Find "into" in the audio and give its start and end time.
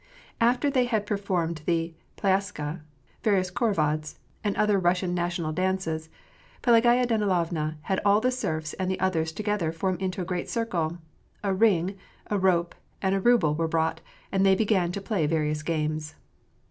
9.99-10.19